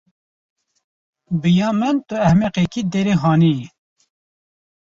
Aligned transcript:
Bi 1.41 1.49
ya 1.59 1.69
min 1.79 1.97
tu 2.07 2.15
ehmeqekî 2.27 2.81
derê 2.91 3.15
hanê 3.23 3.51
yî. 3.59 3.67